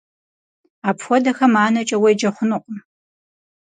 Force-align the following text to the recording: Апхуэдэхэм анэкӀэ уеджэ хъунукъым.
Апхуэдэхэм 0.89 1.53
анэкӀэ 1.65 1.97
уеджэ 2.03 2.29
хъунукъым. 2.35 2.79